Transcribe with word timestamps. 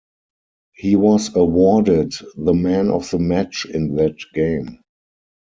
He 0.73 0.95
was 0.95 1.29
awarded 1.35 2.15
the 2.35 2.55
'man 2.55 2.89
of 2.89 3.07
the 3.11 3.19
match' 3.19 3.65
in 3.65 3.93
that 3.97 4.17
game. 4.33 4.79